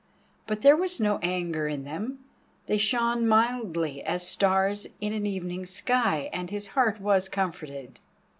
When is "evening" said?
5.27-5.67